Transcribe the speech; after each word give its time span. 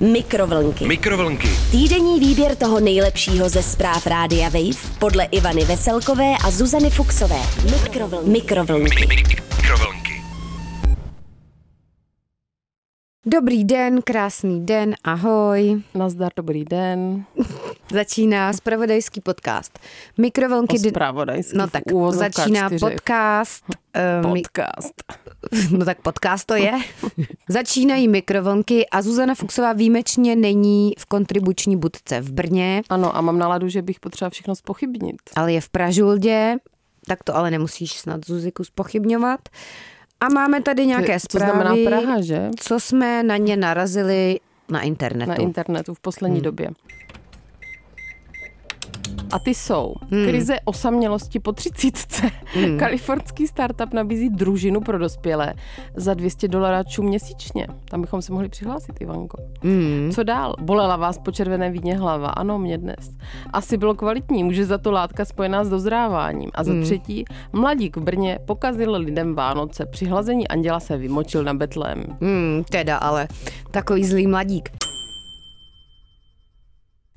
Mikrovlnky. 0.00 0.86
Mikrovlnky. 0.86 1.48
Týdenní 1.70 2.20
výběr 2.20 2.56
toho 2.56 2.80
nejlepšího 2.80 3.48
ze 3.48 3.62
zpráv 3.62 4.06
Rádia 4.06 4.48
Wave 4.48 4.96
podle 4.98 5.24
Ivany 5.24 5.64
Veselkové 5.64 6.34
a 6.44 6.50
Zuzany 6.50 6.90
Fuxové. 6.90 7.38
Mikrovlnky. 7.82 8.30
Mikrovlnky. 8.30 9.06
Mikrovlnky. 9.06 10.22
Dobrý 13.26 13.64
den, 13.64 14.02
krásný 14.02 14.66
den, 14.66 14.94
ahoj. 15.04 15.82
Nazdar, 15.94 16.30
dobrý 16.36 16.64
den. 16.64 17.24
Začíná 17.92 18.52
spravodajský 18.52 19.20
podcast. 19.20 19.78
Mikrovlnky... 20.18 20.76
O 20.76 20.88
spravodajský, 20.90 21.56
No 21.58 21.66
tak 21.68 21.82
začíná 22.10 22.68
čtyřech. 22.68 22.80
podcast. 22.92 23.64
Mi- 24.32 24.42
Podcast. 24.42 24.94
No 25.78 25.84
tak 25.84 26.00
podcast 26.02 26.46
to 26.46 26.54
je. 26.54 26.72
Začínají 27.48 28.08
mikrovlnky 28.08 28.88
a 28.88 29.02
Zuzana 29.02 29.34
Fuxová 29.34 29.72
výjimečně 29.72 30.36
není 30.36 30.92
v 30.98 31.06
kontribuční 31.06 31.76
budce 31.76 32.20
v 32.20 32.32
Brně, 32.32 32.82
Ano, 32.88 33.16
a 33.16 33.20
mám 33.20 33.38
náladu, 33.38 33.68
že 33.68 33.82
bych 33.82 34.00
potřeba 34.00 34.30
všechno 34.30 34.54
spochybnit. 34.56 35.16
ale 35.36 35.52
je 35.52 35.60
v 35.60 35.68
Pražuldě, 35.68 36.56
tak 37.06 37.24
to 37.24 37.36
ale 37.36 37.50
nemusíš 37.50 37.92
snad 37.92 38.20
Zuziku 38.26 38.64
spochybňovat. 38.64 39.40
A 40.20 40.28
máme 40.28 40.62
tady 40.62 40.86
nějaké 40.86 41.20
Co 41.20 41.26
zprávy, 41.30 41.50
znamená 41.52 41.76
Praha, 41.90 42.20
že? 42.20 42.50
co 42.60 42.80
jsme 42.80 43.22
na 43.22 43.36
ně 43.36 43.56
narazili 43.56 44.40
na 44.70 44.80
internetu. 44.80 45.30
Na 45.30 45.36
internetu 45.36 45.94
v 45.94 46.00
poslední 46.00 46.36
Hmm. 46.36 46.44
době. 46.44 46.68
A 49.32 49.38
ty 49.38 49.54
jsou 49.54 49.94
Hmm. 50.10 50.24
krize 50.24 50.56
osamělosti 50.64 51.38
po 51.40 51.52
třicítce. 51.52 52.30
Kalifornský 52.78 53.46
startup 53.46 53.92
nabízí 53.92 54.30
družinu 54.30 54.80
pro 54.80 54.98
dospělé 54.98 55.54
za 55.96 56.14
200 56.14 56.48
dolarů 56.48 56.78
měsíčně. 57.02 57.66
Tam 57.90 58.00
bychom 58.00 58.22
se 58.22 58.32
mohli 58.32 58.48
přihlásit, 58.48 59.00
Ivanko. 59.00 59.38
Hmm. 59.62 60.10
Co 60.14 60.22
dál? 60.22 60.54
Bolela 60.60 60.96
vás 60.96 61.18
po 61.18 61.32
červené 61.32 61.70
víně 61.70 61.96
hlava? 61.98 62.28
Ano, 62.28 62.58
mě 62.58 62.78
dnes. 62.78 63.10
Asi 63.52 63.76
bylo 63.76 63.94
kvalitní, 63.94 64.44
může 64.44 64.64
za 64.64 64.78
to 64.78 64.90
látka 64.92 65.24
spojená 65.24 65.64
s 65.64 65.68
dozráváním. 65.68 66.50
A 66.54 66.64
za 66.64 66.72
třetí, 66.82 67.24
mladík 67.52 67.96
v 67.96 68.00
Brně 68.00 68.38
pokazil 68.46 68.92
lidem 68.96 69.34
Vánoce. 69.34 69.86
Při 69.86 70.04
hlazení 70.04 70.48
anděla 70.48 70.80
se 70.80 70.96
vymočil 70.96 71.44
na 71.44 71.54
betlém. 71.54 72.04
Hmm, 72.20 72.64
teda 72.70 72.96
ale 72.96 73.28
takový 73.70 74.04
zlý 74.04 74.26
mladík. 74.26 74.70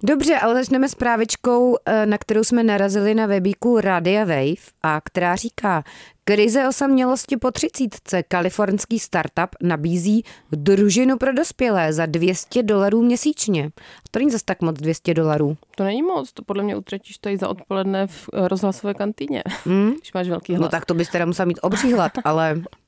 Dobře, 0.03 0.37
ale 0.37 0.55
začneme 0.55 0.89
s 0.89 0.95
právičkou, 0.95 1.77
eh, 1.85 2.05
na 2.05 2.17
kterou 2.17 2.43
jsme 2.43 2.63
narazili 2.63 3.13
na 3.15 3.25
webíku 3.25 3.79
Radia 3.79 4.25
Wave 4.25 4.71
a 4.83 5.01
která 5.03 5.35
říká, 5.35 5.83
krize 6.23 6.67
osamělosti 6.67 7.37
po 7.37 7.51
třicítce, 7.51 8.23
kalifornský 8.23 8.99
startup 8.99 9.49
nabízí 9.61 10.23
družinu 10.51 11.17
pro 11.17 11.33
dospělé 11.33 11.93
za 11.93 12.05
200 12.05 12.63
dolarů 12.63 13.01
měsíčně. 13.01 13.71
To 14.11 14.19
není 14.19 14.31
zase 14.31 14.45
tak 14.45 14.61
moc 14.61 14.75
200 14.77 15.13
dolarů. 15.13 15.57
To 15.75 15.83
není 15.83 16.01
moc, 16.01 16.31
to 16.31 16.43
podle 16.43 16.63
mě 16.63 16.75
utratíš 16.75 17.17
tady 17.17 17.37
za 17.37 17.47
odpoledne 17.47 18.07
v 18.07 18.29
eh, 18.33 18.47
rozhlasové 18.47 18.93
kantýně, 18.93 19.43
Hmm? 19.65 19.91
když 19.91 20.13
máš 20.13 20.27
velký 20.29 20.55
hlas. 20.55 20.61
No 20.61 20.69
tak 20.69 20.85
to 20.85 20.93
byste 20.93 21.11
teda 21.11 21.25
musel 21.25 21.45
mít 21.45 21.59
obří 21.61 21.93
hlad, 21.93 22.11
ale 22.23 22.61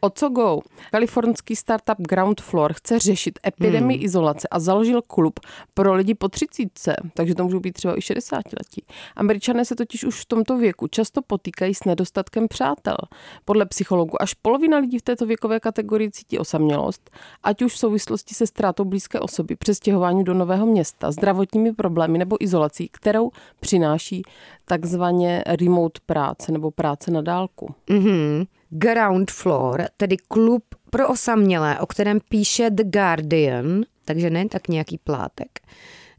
O 0.00 0.10
co 0.10 0.28
go? 0.28 0.60
Kalifornský 0.90 1.56
startup 1.56 1.98
Ground 1.98 2.40
Floor 2.40 2.72
chce 2.72 2.98
řešit 2.98 3.38
epidemii 3.46 4.02
izolace 4.02 4.48
a 4.50 4.58
založil 4.58 5.02
klub 5.02 5.40
pro 5.74 5.94
lidi 5.94 6.14
po 6.14 6.28
třicítce, 6.28 6.96
takže 7.14 7.34
to 7.34 7.44
můžou 7.44 7.60
být 7.60 7.72
třeba 7.72 7.98
i 7.98 8.02
60 8.02 8.36
letí. 8.36 8.84
Američané 9.16 9.64
se 9.64 9.74
totiž 9.74 10.04
už 10.04 10.20
v 10.20 10.24
tomto 10.24 10.58
věku 10.58 10.86
často 10.86 11.22
potýkají 11.22 11.74
s 11.74 11.84
nedostatkem 11.84 12.48
přátel. 12.48 12.96
Podle 13.44 13.66
psychologů 13.66 14.22
až 14.22 14.34
polovina 14.34 14.78
lidí 14.78 14.98
v 14.98 15.02
této 15.02 15.26
věkové 15.26 15.60
kategorii 15.60 16.10
cítí 16.10 16.38
osamělost, 16.38 17.10
ať 17.42 17.62
už 17.62 17.72
v 17.72 17.78
souvislosti 17.78 18.34
se 18.34 18.46
ztrátou 18.46 18.84
blízké 18.84 19.20
osoby, 19.20 19.56
přestěhování 19.56 20.24
do 20.24 20.34
nového 20.34 20.66
města, 20.66 21.12
zdravotními 21.12 21.72
problémy 21.72 22.18
nebo 22.18 22.36
izolací, 22.40 22.88
kterou 22.88 23.30
přináší 23.60 24.22
takzvaně 24.64 25.44
remote 25.46 26.00
práce 26.06 26.52
nebo 26.52 26.70
práce 26.70 27.10
na 27.10 27.22
dálku. 27.22 27.74
Mhm. 27.90 28.44
Ground 28.70 29.30
Floor, 29.30 29.84
tedy 29.96 30.16
klub 30.16 30.64
pro 30.90 31.08
osamělé, 31.08 31.80
o 31.80 31.86
kterém 31.86 32.18
píše 32.28 32.70
The 32.70 32.84
Guardian, 32.84 33.82
takže 34.04 34.30
ne 34.30 34.48
tak 34.48 34.68
nějaký 34.68 34.98
plátek, 34.98 35.60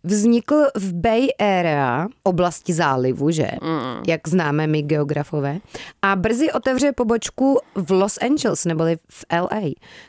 vznikl 0.04 0.56
v 0.76 0.94
Bay 0.94 1.28
Area, 1.40 2.08
oblasti 2.24 2.74
zálivu, 2.74 3.32
že? 3.32 3.50
Mm. 3.62 4.04
Jak 4.08 4.28
známe 4.28 4.68
my 4.68 4.82
geografové. 4.82 5.60
A 6.02 6.16
brzy 6.16 6.52
otevře 6.52 6.92
pobočku 6.92 7.60
v 7.76 7.92
Los 7.92 8.18
Angeles, 8.18 8.66
neboli 8.66 8.98
v 9.10 9.26
LA. 9.42 9.62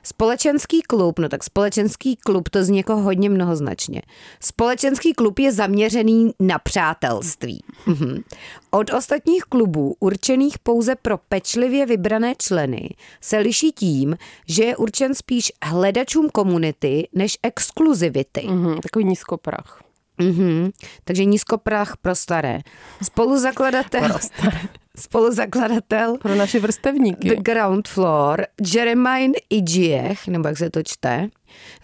Společenský 0.02 0.82
klub, 0.82 1.18
no 1.18 1.28
tak 1.28 1.44
společenský 1.44 2.16
klub, 2.16 2.48
to 2.48 2.64
zní 2.64 2.78
jako 2.78 2.96
hodně 2.96 3.30
mnohoznačně. 3.30 4.02
Společenský 4.40 5.12
klub 5.12 5.38
je 5.38 5.52
zaměřený 5.52 6.32
na 6.40 6.58
přátelství. 6.58 7.64
Mhm. 7.86 8.22
Od 8.70 8.92
ostatních 8.92 9.42
klubů, 9.42 9.96
určených 10.00 10.58
pouze 10.58 10.94
pro 10.94 11.18
pečlivě 11.18 11.86
vybrané 11.86 12.34
členy, 12.38 12.88
se 13.20 13.38
liší 13.38 13.72
tím, 13.72 14.16
že 14.48 14.64
je 14.64 14.76
určen 14.76 15.14
spíš 15.14 15.52
hledačům 15.64 16.28
komunity 16.30 17.08
než 17.12 17.38
exkluzivity. 17.42 18.46
Mhm, 18.48 18.80
takový 18.80 19.04
nízkoprach. 19.04 19.79
Mhm. 20.20 20.70
Takže 21.04 21.24
nízkoprach 21.24 21.96
pro 21.96 22.14
staré. 22.14 22.58
Spoluzakladatel, 23.02 24.18
spoluzakladatel 24.96 26.16
Pro 26.18 26.34
naše 26.34 26.60
vrstevníky. 26.60 27.28
The 27.28 27.42
Ground 27.42 27.88
Floor, 27.88 28.46
Jeremiah 28.74 29.32
Igiech, 29.50 30.28
nebo 30.28 30.48
jak 30.48 30.58
se 30.58 30.70
to 30.70 30.82
čte, 30.82 31.28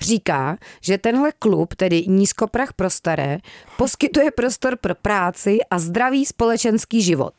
říká, 0.01 0.57
že 0.81 0.99
tenhle 0.99 1.33
klub, 1.33 1.75
tedy 1.75 2.05
nízkoprach 2.07 2.73
pro 2.73 2.91
staré, 2.91 3.39
poskytuje 3.77 4.31
prostor 4.31 4.77
pro 4.77 4.95
práci 4.95 5.59
a 5.71 5.79
zdravý 5.79 6.27
společenský 6.27 7.03
život. 7.03 7.35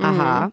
Aha. 0.00 0.50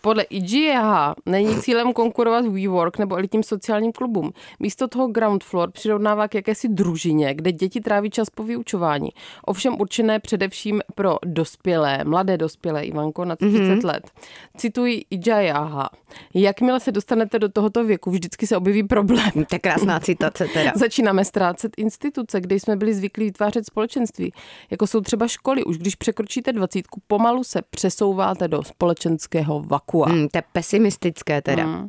Podle 0.00 0.22
IGH 0.22 1.14
není 1.26 1.60
cílem 1.60 1.92
konkurovat 1.92 2.46
WeWork 2.46 2.98
nebo 2.98 3.16
elitním 3.16 3.42
sociálním 3.42 3.92
klubům. 3.92 4.32
Místo 4.60 4.88
toho 4.88 5.08
Ground 5.08 5.44
Floor 5.44 5.70
přirovnává 5.70 6.28
k 6.28 6.34
jakési 6.34 6.68
družině, 6.68 7.34
kde 7.34 7.52
děti 7.52 7.80
tráví 7.80 8.10
čas 8.10 8.30
po 8.30 8.42
vyučování. 8.42 9.10
Ovšem 9.44 9.80
určené 9.80 10.20
především 10.20 10.80
pro 10.94 11.16
dospělé, 11.24 12.04
mladé 12.04 12.38
dospělé, 12.38 12.84
Ivanko, 12.84 13.24
na 13.24 13.36
30 13.36 13.58
mm-hmm. 13.58 13.86
let. 13.86 14.10
Cituji 14.56 15.04
IGH. 15.10 15.99
Jakmile 16.34 16.80
se 16.80 16.92
dostanete 16.92 17.38
do 17.38 17.48
tohoto 17.48 17.84
věku, 17.84 18.10
vždycky 18.10 18.46
se 18.46 18.56
objeví 18.56 18.82
problém. 18.82 19.30
To 19.32 19.54
je 19.54 19.58
krásná 19.58 20.00
citace 20.10 20.46
teda. 20.52 20.72
Začínáme 20.74 21.24
ztrácet 21.24 21.72
instituce, 21.76 22.40
kde 22.40 22.54
jsme 22.54 22.76
byli 22.76 22.94
zvyklí 22.94 23.24
vytvářet 23.24 23.66
společenství, 23.66 24.32
jako 24.70 24.86
jsou 24.86 25.00
třeba 25.00 25.28
školy. 25.28 25.64
Už 25.64 25.78
když 25.78 25.94
překročíte 25.94 26.52
dvacítku, 26.52 27.02
pomalu 27.06 27.44
se 27.44 27.62
přesouváte 27.70 28.48
do 28.48 28.62
společenského 28.62 29.62
vakua. 29.62 30.08
Hmm, 30.08 30.28
to 30.28 30.38
je 30.38 30.42
pesimistické 30.52 31.42
teda. 31.42 31.88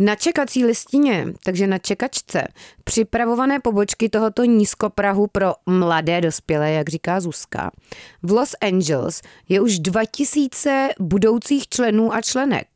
Na 0.00 0.14
čekací 0.16 0.64
listině, 0.64 1.26
takže 1.44 1.66
na 1.66 1.78
čekačce, 1.78 2.44
připravované 2.84 3.60
pobočky 3.60 4.08
tohoto 4.08 4.44
nízkoprahu 4.44 5.26
pro 5.26 5.52
mladé 5.66 6.20
dospělé, 6.20 6.72
jak 6.72 6.88
říká 6.88 7.20
Zuzka, 7.20 7.70
v 8.22 8.30
Los 8.30 8.54
Angeles 8.60 9.22
je 9.48 9.60
už 9.60 9.78
2000 9.78 10.88
budoucích 11.00 11.68
členů 11.68 12.14
a 12.14 12.22
členek. 12.22 12.66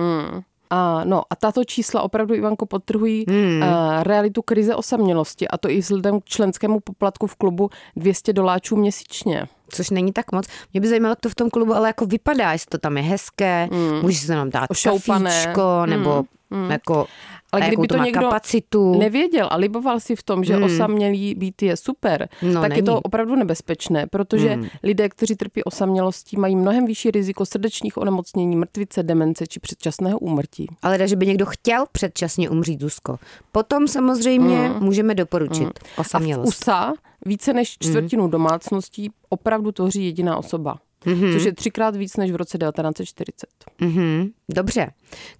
Hmm. 0.00 0.40
A, 0.70 1.04
no, 1.04 1.22
a 1.30 1.36
tato 1.36 1.64
čísla 1.64 2.02
opravdu, 2.02 2.34
Ivanko, 2.34 2.66
podtrhují 2.66 3.24
hmm. 3.28 3.62
uh, 3.62 4.02
realitu 4.02 4.42
krize 4.42 4.74
osamělosti 4.74 5.48
a 5.48 5.58
to 5.58 5.70
i 5.70 5.78
vzhledem 5.78 6.20
k 6.20 6.24
členskému 6.24 6.80
poplatku 6.80 7.26
v 7.26 7.36
klubu 7.36 7.70
200 7.96 8.32
doláčů 8.32 8.76
měsíčně. 8.76 9.46
Což 9.68 9.90
není 9.90 10.12
tak 10.12 10.32
moc. 10.32 10.46
Mě 10.72 10.80
by 10.80 10.88
zajímalo, 10.88 11.12
jak 11.12 11.20
to 11.20 11.28
v 11.28 11.34
tom 11.34 11.50
klubu 11.50 11.74
ale 11.74 11.88
jako 11.88 12.06
vypadá, 12.06 12.52
jestli 12.52 12.68
to 12.68 12.78
tam 12.78 12.96
je 12.96 13.02
hezké, 13.02 13.68
mm. 13.72 14.02
může 14.02 14.18
se 14.18 14.26
tam 14.26 14.50
dát 14.50 14.70
Ošoupané. 14.70 15.30
kafíčko, 15.30 15.86
nebo 15.86 16.24
mm. 16.50 16.70
jako 16.70 17.06
Ale 17.52 17.66
kdyby 17.66 17.86
to 17.86 17.96
někdo 17.96 18.20
kapacitu. 18.20 18.98
nevěděl 18.98 19.48
a 19.50 19.56
liboval 19.56 20.00
si 20.00 20.16
v 20.16 20.22
tom, 20.22 20.44
že 20.44 20.54
hmm. 20.54 20.64
osamělý 20.64 21.34
být 21.34 21.62
je 21.62 21.76
super, 21.76 22.28
No, 22.42 22.60
tak 22.60 22.76
je 22.76 22.82
to 22.82 22.90
není. 22.90 23.02
opravdu 23.02 23.36
nebezpečné, 23.36 24.06
protože 24.06 24.48
hmm. 24.48 24.66
lidé, 24.82 25.08
kteří 25.08 25.36
trpí 25.36 25.64
osamělostí, 25.64 26.36
mají 26.36 26.56
mnohem 26.56 26.86
vyšší 26.86 27.10
riziko 27.10 27.46
srdečních 27.46 27.96
onemocnění, 27.96 28.56
mrtvice, 28.56 29.02
demence 29.02 29.46
či 29.46 29.60
předčasného 29.60 30.18
úmrtí. 30.18 30.66
Ale 30.82 30.98
da, 30.98 31.06
že 31.06 31.16
by 31.16 31.26
někdo 31.26 31.46
chtěl 31.46 31.84
předčasně 31.92 32.50
umřít, 32.50 32.80
Zuzko. 32.80 33.18
Potom 33.52 33.88
samozřejmě 33.88 34.68
mm. 34.68 34.84
můžeme 34.84 35.14
doporučit 35.14 35.60
mm. 35.60 35.70
A 35.70 35.94
v 35.94 35.98
osamělost. 35.98 36.48
USA 36.48 36.92
více 37.26 37.52
než 37.52 37.76
čtvrtinu 37.80 38.28
domácností 38.28 39.10
opravdu 39.28 39.72
tvoří 39.72 40.04
jediná 40.04 40.36
osoba. 40.36 40.76
Mm-hmm. 41.06 41.32
Což 41.32 41.44
je 41.44 41.52
třikrát 41.52 41.96
víc 41.96 42.16
než 42.16 42.30
v 42.30 42.36
roce 42.36 42.58
1940. 42.58 43.48
Mm-hmm. 43.80 44.30
Dobře. 44.48 44.90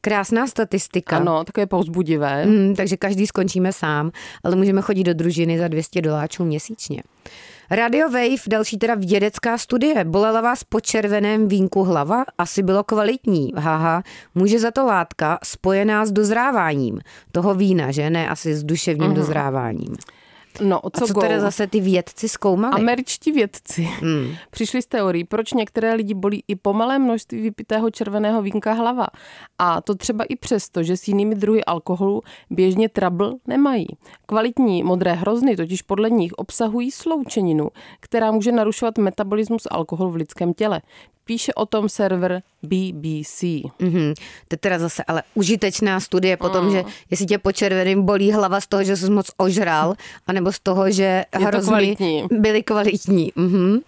Krásná 0.01 0.47
statistika. 0.47 1.17
Ano, 1.17 1.45
takové 1.45 1.67
povzbudivé. 1.67 2.47
Mm, 2.47 2.75
takže 2.77 2.97
každý 2.97 3.27
skončíme 3.27 3.73
sám, 3.73 4.11
ale 4.45 4.57
můžeme 4.57 4.83
chodit 4.83 5.05
do 5.05 5.15
družiny 5.15 5.59
za 5.59 5.69
200 5.69 6.03
doláčů 6.03 6.45
měsíčně. 6.45 7.03
Radio 7.73 8.09
Wave, 8.09 8.49
další 8.49 8.79
teda 8.79 8.95
vědecká 8.95 9.59
studie. 9.59 10.05
Bolela 10.05 10.41
vás 10.41 10.65
po 10.65 10.81
červeném 10.81 11.49
vínku 11.49 11.85
hlava? 11.85 12.25
Asi 12.39 12.63
bylo 12.63 12.85
kvalitní. 12.85 13.53
Haha, 13.57 14.03
může 14.35 14.59
za 14.59 14.71
to 14.71 14.87
látka 14.87 15.39
spojená 15.45 16.07
s 16.07 16.13
dozráváním 16.13 17.01
toho 17.33 17.55
vína, 17.55 17.91
že 17.91 18.11
ne 18.11 18.29
asi 18.29 18.55
s 18.55 18.65
duševním 18.65 19.11
uh-huh. 19.11 19.15
dozráváním. 19.15 19.97
No, 20.61 20.81
o 20.81 20.91
co 20.91 21.05
A 21.05 21.07
co 21.07 21.15
go? 21.15 21.21
teda 21.21 21.41
zase 21.41 21.67
ty 21.67 21.81
vědci 21.81 22.29
zkoumali? 22.29 22.75
Američtí 22.75 23.33
vědci 23.33 23.83
Hmm. 23.83 24.35
přišli 24.51 24.83
s 24.83 24.87
teorií, 24.87 25.25
proč 25.25 25.53
některé 25.53 25.95
lidi 25.95 26.15
bolí 26.15 26.45
i 26.49 26.57
pomalé 26.57 26.99
množství 26.99 27.41
vypitého 27.41 27.91
červeného 27.91 28.43
vínka 28.43 28.73
hlava. 28.73 29.07
A 29.59 29.81
to 29.81 29.95
třeba 29.95 30.25
i 30.25 30.37
přesto, 30.37 30.83
že 30.83 30.97
s 30.97 31.09
jinými 31.09 31.35
druhy 31.35 31.65
alkoholu 31.65 32.23
běžně 32.51 32.89
trouble 32.89 33.33
nemají. 33.47 33.87
Kvalitní 34.27 34.83
modré 34.83 35.13
hrozny 35.13 35.57
totiž 35.57 35.83
podle 35.83 36.11
nich 36.11 36.33
obsahují 36.33 36.91
sloučeninu, 36.91 37.69
která 38.01 38.31
může 38.33 38.53
narušovat 38.53 38.99
metabolismus 38.99 39.63
alkoholu 39.71 40.11
v 40.11 40.17
lidském 40.17 40.55
těle. 40.55 40.81
Píše 41.31 41.55
o 41.55 41.67
tom 41.67 41.89
server 41.89 42.43
BBC. 42.63 43.63
Mhm. 43.79 44.15
To 44.49 44.55
je 44.55 44.59
teda 44.59 44.79
zase 44.79 45.05
ale 45.07 45.23
užitečná 45.35 46.01
studie 46.01 46.37
po 46.37 46.49
tom, 46.49 46.71
že 46.71 46.83
jestli 47.11 47.27
tě 47.27 47.39
po 47.39 47.53
červeným 47.53 48.03
bolí 48.03 48.33
hlava 48.33 48.61
z 48.61 48.67
toho, 48.67 48.85
že 48.85 48.97
jsi 48.97 49.11
moc 49.11 49.31
ožral, 49.37 49.95
anebo 50.27 50.53
z 50.53 50.59
toho, 50.59 50.91
že 50.91 51.25
hrozny 51.33 51.71
kvalitní. 51.71 52.25
byly 52.31 52.63
kvalitní. 52.63 53.33
Mhm. 53.37 53.79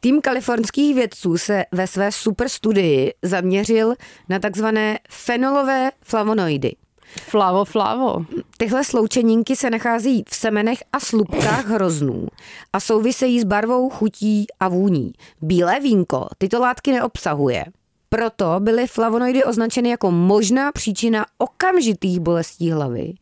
Tým 0.00 0.20
kalifornských 0.20 0.94
vědců 0.94 1.38
se 1.38 1.64
ve 1.72 1.86
své 1.86 2.12
super 2.12 2.48
studii 2.48 3.12
zaměřil 3.22 3.94
na 4.28 4.38
takzvané 4.38 4.98
fenolové 5.08 5.90
flavonoidy. 6.02 6.72
Flavo, 7.20 7.64
flavo. 7.64 8.24
Tyhle 8.56 8.84
sloučeninky 8.84 9.56
se 9.56 9.70
nachází 9.70 10.24
v 10.28 10.34
semenech 10.36 10.78
a 10.92 11.00
slupkách 11.00 11.66
hroznů 11.66 12.26
a 12.72 12.80
souvisejí 12.80 13.40
s 13.40 13.44
barvou, 13.44 13.90
chutí 13.90 14.46
a 14.60 14.68
vůní. 14.68 15.12
Bílé 15.42 15.80
vínko 15.80 16.28
tyto 16.38 16.60
látky 16.60 16.92
neobsahuje. 16.92 17.64
Proto 18.08 18.56
byly 18.60 18.86
flavonoidy 18.86 19.44
označeny 19.44 19.88
jako 19.88 20.10
možná 20.10 20.72
příčina 20.72 21.26
okamžitých 21.38 22.20
bolestí 22.20 22.70
hlavy. 22.70 23.14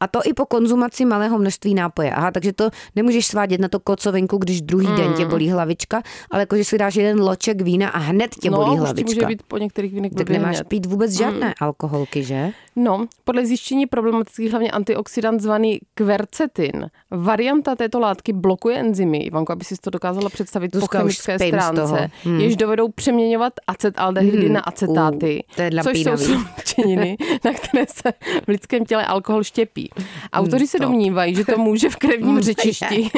A 0.00 0.06
to 0.06 0.20
i 0.24 0.32
po 0.32 0.46
konzumaci 0.46 1.04
malého 1.04 1.38
množství 1.38 1.74
nápoje. 1.74 2.10
Aha, 2.10 2.30
takže 2.30 2.52
to 2.52 2.70
nemůžeš 2.96 3.26
svádět 3.26 3.60
na 3.60 3.68
to 3.68 3.80
kocovinku, 3.80 4.36
když 4.38 4.62
druhý 4.62 4.86
mm. 4.86 4.96
den 4.96 5.12
tě 5.12 5.26
bolí 5.26 5.50
hlavička, 5.50 6.02
ale 6.30 6.42
jako, 6.42 6.56
že 6.56 6.64
si 6.64 6.78
dáš 6.78 6.94
jeden 6.96 7.20
loček 7.20 7.62
vína 7.62 7.88
a 7.88 7.98
hned 7.98 8.30
tě 8.34 8.50
bolí 8.50 8.66
no, 8.70 8.74
ti 8.74 8.78
hlavička. 8.80 9.14
může 9.14 9.26
být 9.26 9.42
po 9.48 9.58
některých 9.58 9.94
vínech 9.94 10.12
tak 10.14 10.30
nemáš 10.30 10.56
hned. 10.56 10.68
pít 10.68 10.86
vůbec 10.86 11.12
žádné 11.12 11.54
alkoholky, 11.60 12.24
že? 12.24 12.50
No, 12.76 13.06
podle 13.24 13.46
zjištění 13.46 13.86
problematických 13.86 14.50
hlavně 14.50 14.70
antioxidant 14.70 15.40
zvaný 15.40 15.78
kvercetin. 15.94 16.86
Varianta 17.10 17.76
této 17.76 18.00
látky 18.00 18.32
blokuje 18.32 18.76
enzymy, 18.78 19.18
Ivanko, 19.18 19.52
aby 19.52 19.64
si 19.64 19.74
to 19.76 19.90
dokázala 19.90 20.28
představit 20.28 20.72
po 20.72 20.78
Zuzka, 20.78 21.04
už 21.04 21.20
chemické 21.20 21.48
stránce, 21.48 22.10
Hmm. 22.24 22.40
jež 22.40 22.56
dovedou 22.56 22.88
přeměňovat 22.88 23.52
acetaldehydy 23.66 24.44
Hmm. 24.44 24.52
na 24.52 24.60
acetáty, 24.60 25.44
U, 25.50 25.54
to 25.56 25.62
je 25.62 25.70
což 25.82 25.98
jsou 25.98 26.16
sloučeniny, 26.16 27.16
na 27.44 27.52
které 27.52 27.84
se 27.86 28.12
v 28.44 28.48
lidském 28.48 28.84
těle 28.84 29.06
alkohol 29.06 29.42
štěpí. 29.58 29.90
Autoři 30.32 30.66
se 30.66 30.78
top. 30.78 30.86
domnívají, 30.86 31.34
že 31.34 31.44
to 31.44 31.58
může 31.58 31.90
v 31.90 31.96
krevním 31.96 32.28
Hmm, 32.38 32.40
řečišti 32.40 33.10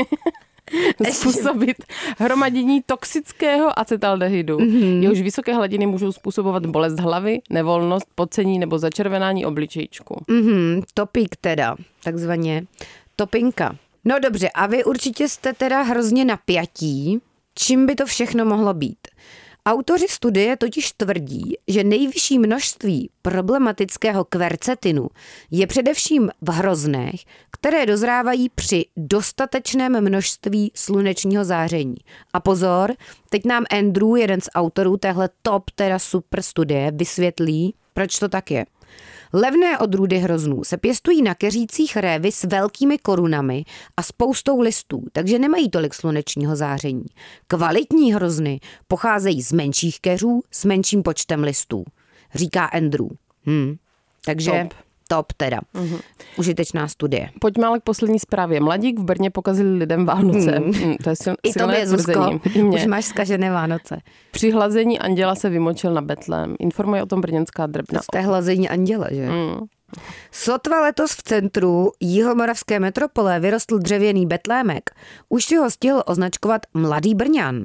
způsobit 1.13 1.77
hromadění 2.19 2.83
toxického 2.87 3.79
acetaldehydu. 3.79 4.59
Mhm. 4.59 5.03
Jehož 5.03 5.21
vysoké 5.21 5.55
hladiny 5.55 5.87
můžou 5.87 6.13
způsobovat 6.13 6.67
bolest 6.67 7.01
hlavy, 7.01 7.41
nevolnost, 7.51 8.07
pocení 8.15 8.59
nebo 8.59 8.79
začervenání 8.79 9.47
obličejčku. 9.47 10.25
Mhm, 10.29 10.83
topík 10.95 11.37
teda, 11.41 11.77
takzvaně 12.05 12.67
topinka. 13.17 13.77
No 14.05 14.19
dobře, 14.19 14.49
a 14.55 14.67
vy 14.67 14.85
určitě 14.85 15.29
jste 15.29 15.53
teda 15.53 15.83
hrozně 15.83 16.25
napjatí, 16.25 17.19
čím 17.55 17.87
by 17.87 17.95
to 17.95 18.07
všechno 18.07 18.45
mohlo 18.45 18.75
být. 18.75 18.99
Autoři 19.67 20.07
studie 20.09 20.57
totiž 20.57 20.93
tvrdí, 20.93 21.57
že 21.69 21.85
nejvyšší 21.85 22.39
množství 22.39 23.11
problematického 23.23 24.25
kvercetinu 24.25 25.09
je 25.51 25.67
především 25.67 26.31
v 26.41 26.51
hroznech, 26.51 27.21
které 27.51 27.87
dozrávají 27.87 28.49
při 28.49 28.85
dostatečném 28.97 30.01
množství 30.01 30.73
slunečního 30.75 31.45
záření. 31.45 31.97
A 32.33 32.41
pozor, 32.41 32.95
teď 33.31 33.45
nám 33.45 33.65
Andrew, 33.71 34.17
jeden 34.17 34.41
z 34.41 34.49
autorů 34.55 34.97
téhle 34.97 35.29
top, 35.43 35.71
teda 35.71 35.99
super 35.99 36.43
studie, 36.43 36.91
vysvětlí, 36.95 37.75
proč 37.95 38.19
to 38.19 38.29
tak 38.29 38.51
je. 38.51 38.67
Levné 39.33 39.79
odrůdy 39.79 40.19
hroznů 40.19 40.65
se 40.65 40.77
pěstují 40.77 41.23
na 41.23 41.35
keřících 41.35 41.97
révy 41.97 42.33
s 42.33 42.45
velkými 42.45 42.99
korunami 42.99 43.65
a 43.97 44.03
spoustou 44.03 44.61
listů, 44.61 45.05
takže 45.13 45.39
nemají 45.39 45.71
tolik 45.71 45.95
slunečního 45.95 46.57
záření. 46.57 47.05
Kvalitní 47.47 48.15
hrozny 48.15 48.61
pocházejí 48.89 49.43
z 49.43 49.53
menších 49.53 50.01
keřů 50.01 50.43
s 50.51 50.65
menším 50.65 51.03
počtem 51.03 51.43
listů, 51.43 51.85
říká 52.35 52.65
Andrew. 52.65 53.09
Hmm. 53.45 53.77
Takže 54.25 54.51
top, 54.51 54.75
Top. 55.11 55.33
teda. 55.33 55.61
Uh-huh. 55.75 56.01
Užitečná 56.39 56.89
studie. 56.89 57.31
Pojďme 57.41 57.67
ale 57.67 57.81
k 57.81 57.83
poslední 57.83 58.19
zprávě. 58.19 58.61
Mladík 58.61 58.99
v 58.99 59.05
Brně 59.05 59.31
pokazili 59.31 59.79
lidem 59.79 60.07
Vánoce. 60.07 60.51
Hmm. 60.51 60.73
Hmm. 60.73 60.97
To 60.97 61.11
je 61.11 61.17
sil, 61.23 61.35
I 61.43 61.53
silné 61.53 61.75
tobě, 61.75 61.87
Zuzko, 61.87 62.41
už 62.75 62.87
máš 62.87 63.05
zkažené 63.05 63.51
Vánoce. 63.51 64.01
Při 64.31 64.51
hlazení 64.51 64.99
anděla 64.99 65.35
se 65.35 65.49
vymočil 65.49 65.95
na 65.95 66.01
Betlém. 66.03 66.57
Informuje 66.59 67.03
o 67.03 67.07
tom 67.07 67.21
brněnská 67.21 67.67
drbna. 67.67 68.01
To 68.13 68.19
je 68.19 68.25
hlazení 68.25 68.69
anděla, 68.69 69.07
že? 69.11 69.29
Mm. 69.29 69.67
Sotva 70.31 70.81
letos 70.81 71.13
v 71.13 71.23
centru 71.23 71.93
jihomoravské 72.01 72.81
metropole 72.81 73.41
vyrostl 73.41 73.79
dřevěný 73.79 74.27
betlémek. 74.27 74.91
Už 75.29 75.45
si 75.45 75.57
ho 75.57 75.71
stihl 75.71 76.03
označkovat 76.07 76.63
mladý 76.75 77.15
Brňan. 77.15 77.65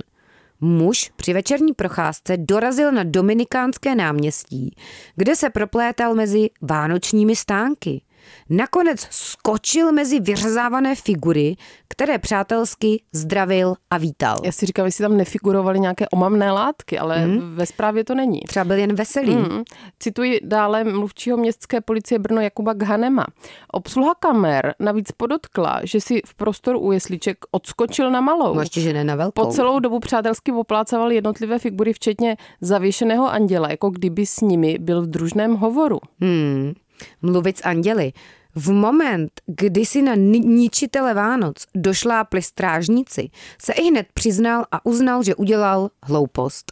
Muž 0.61 1.11
při 1.15 1.33
večerní 1.33 1.73
procházce 1.73 2.37
dorazil 2.37 2.91
na 2.91 3.03
Dominikánské 3.03 3.95
náměstí, 3.95 4.75
kde 5.15 5.35
se 5.35 5.49
proplétal 5.49 6.15
mezi 6.15 6.49
vánočními 6.61 7.35
stánky. 7.35 8.01
Nakonec 8.49 9.07
skočil 9.09 9.91
mezi 9.91 10.19
vyřezávané 10.19 10.95
figury, 10.95 11.55
které 11.87 12.17
přátelsky 12.17 13.03
zdravil 13.13 13.73
a 13.89 13.97
vítal. 13.97 14.37
Já 14.43 14.51
si 14.51 14.65
říkám, 14.65 14.85
jestli 14.85 15.01
tam 15.01 15.17
nefigurovaly 15.17 15.79
nějaké 15.79 16.09
omamné 16.09 16.51
látky, 16.51 16.99
ale 16.99 17.27
mm. 17.27 17.55
ve 17.55 17.65
zprávě 17.65 18.03
to 18.03 18.15
není. 18.15 18.39
Třeba 18.47 18.65
byl 18.65 18.77
jen 18.77 18.95
veselý. 18.95 19.35
Mm. 19.35 19.63
Cituji 19.99 20.39
dále 20.43 20.83
mluvčího 20.83 21.37
městské 21.37 21.81
policie 21.81 22.19
Brno 22.19 22.41
Jakuba 22.41 22.73
Ghanema. 22.73 23.25
Obsluha 23.71 24.15
kamer 24.19 24.75
navíc 24.79 25.11
podotkla, 25.11 25.79
že 25.83 26.01
si 26.01 26.21
v 26.25 26.35
prostoru 26.35 26.79
u 26.79 26.91
jesliček 26.91 27.37
odskočil 27.51 28.11
na 28.11 28.21
malou. 28.21 28.53
No 28.53 28.61
ještě, 28.61 28.81
že 28.81 28.93
ne 28.93 29.03
na 29.03 29.15
velkou. 29.15 29.45
Po 29.45 29.51
celou 29.51 29.79
dobu 29.79 29.99
přátelsky 29.99 30.51
oplácával 30.51 31.11
jednotlivé 31.11 31.59
figury, 31.59 31.93
včetně 31.93 32.37
zavěšeného 32.61 33.31
anděla, 33.31 33.69
jako 33.69 33.89
kdyby 33.89 34.25
s 34.25 34.41
nimi 34.41 34.77
byl 34.79 35.01
v 35.01 35.07
družném 35.07 35.55
hovoru. 35.55 35.99
Hmm. 36.19 36.73
Mluvit 37.21 37.57
s 37.57 37.63
anděli. 37.63 38.13
V 38.55 38.71
moment, 38.71 39.31
kdy 39.45 39.85
si 39.85 40.01
na 40.01 40.15
ni- 40.15 40.39
ničitele 40.39 41.13
Vánoc 41.13 41.55
došlápli 41.75 42.41
strážníci, 42.41 43.29
se 43.61 43.73
i 43.73 43.83
hned 43.83 44.07
přiznal 44.13 44.65
a 44.71 44.85
uznal, 44.85 45.23
že 45.23 45.35
udělal 45.35 45.89
hloupost. 46.03 46.71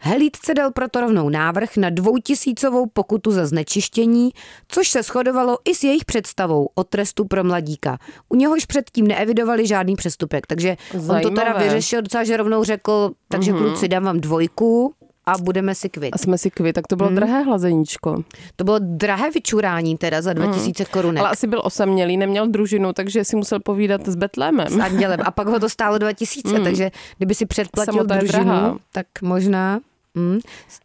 Helítce 0.00 0.54
dal 0.54 0.70
proto 0.70 1.00
rovnou 1.00 1.28
návrh 1.28 1.76
na 1.76 1.90
dvoutisícovou 1.90 2.86
pokutu 2.86 3.30
za 3.30 3.46
znečištění, 3.46 4.30
což 4.68 4.88
se 4.90 5.02
shodovalo 5.02 5.58
i 5.64 5.74
s 5.74 5.84
jejich 5.84 6.04
představou 6.04 6.68
o 6.74 6.84
trestu 6.84 7.24
pro 7.24 7.44
mladíka. 7.44 7.98
U 8.28 8.36
něhož 8.36 8.64
předtím 8.66 9.06
neevidovali 9.06 9.66
žádný 9.66 9.96
přestupek, 9.96 10.46
takže 10.46 10.76
on 10.94 11.20
to 11.20 11.30
teda 11.30 11.34
Zajímavé. 11.34 11.64
vyřešil 11.64 12.02
docela, 12.02 12.24
že 12.24 12.36
rovnou 12.36 12.64
řekl, 12.64 13.10
takže 13.28 13.52
mm-hmm. 13.52 13.58
kluci 13.58 13.88
dám 13.88 14.04
vám 14.04 14.20
dvojku 14.20 14.94
a 15.28 15.38
budeme 15.38 15.74
si 15.74 15.88
kvit. 15.88 16.14
A 16.14 16.18
jsme 16.18 16.38
si 16.38 16.50
kvit, 16.50 16.72
tak 16.72 16.86
to 16.86 16.96
bylo 16.96 17.10
mm. 17.10 17.16
drahé 17.16 17.42
hlazeníčko. 17.42 18.24
To 18.56 18.64
bylo 18.64 18.78
drahé 18.78 19.30
vyčurání 19.30 19.96
teda 19.96 20.22
za 20.22 20.32
2000 20.32 20.84
korunek. 20.84 21.20
Ale 21.20 21.30
asi 21.30 21.46
byl 21.46 21.60
osamělý, 21.64 22.16
neměl 22.16 22.46
družinu, 22.46 22.92
takže 22.92 23.24
si 23.24 23.36
musel 23.36 23.60
povídat 23.60 24.08
s 24.08 24.16
Betlémem. 24.16 24.68
s 24.68 24.78
andělem. 24.78 25.20
A 25.24 25.30
pak 25.30 25.48
ho 25.48 25.60
to 25.60 25.68
stálo 25.68 25.98
2000, 25.98 26.58
mm. 26.58 26.64
takže 26.64 26.90
kdyby 27.16 27.34
si 27.34 27.46
předplatil 27.46 27.94
Samota 27.94 28.14
je 28.14 28.20
družinu, 28.20 28.44
drahá. 28.44 28.76
tak 28.92 29.06
možná 29.22 29.80
mm, 30.14 30.38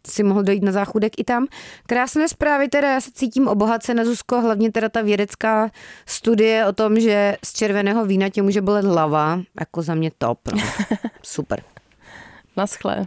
si 0.06 0.22
mohl 0.22 0.42
dojít 0.42 0.62
na 0.62 0.72
záchudek 0.72 1.12
i 1.18 1.24
tam. 1.24 1.46
Krásné 1.86 2.28
zprávy 2.28 2.68
teda, 2.68 2.92
já 2.92 3.00
se 3.00 3.10
cítím 3.14 3.48
obohacena, 3.48 4.04
Zuzko, 4.04 4.40
hlavně 4.40 4.72
teda 4.72 4.88
ta 4.88 5.02
vědecká 5.02 5.70
studie 6.06 6.66
o 6.66 6.72
tom, 6.72 7.00
že 7.00 7.36
z 7.44 7.52
červeného 7.52 8.06
vína 8.06 8.28
tě 8.28 8.42
může 8.42 8.60
bolet 8.60 8.84
hlava, 8.84 9.40
jako 9.60 9.82
za 9.82 9.94
mě 9.94 10.10
top. 10.18 10.38
No. 10.52 10.62
Super. 11.22 11.62
Naschle. 12.56 13.06